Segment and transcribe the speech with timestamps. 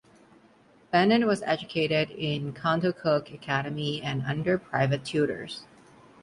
[0.91, 5.65] Bennett was educated in Contoocook Academy and under private tutors.